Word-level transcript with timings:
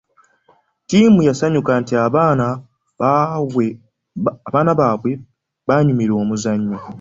Ttiimi 0.83 1.21
yasanyuka 1.29 1.71
nti 1.81 1.93
abaana 2.05 2.47
baabwe 4.51 5.11
baanyumirwa 5.67 6.17
omuzannyo. 6.23 6.77